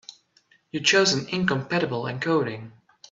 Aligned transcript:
You 0.71 0.79
chose 0.79 1.13
an 1.13 1.27
incompatible 1.29 2.05
encoding. 2.05 2.71